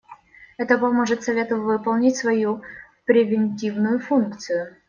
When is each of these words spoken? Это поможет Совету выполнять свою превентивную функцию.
Это 0.57 0.79
поможет 0.79 1.21
Совету 1.21 1.57
выполнять 1.61 2.15
свою 2.17 2.63
превентивную 3.05 3.99
функцию. 3.99 4.75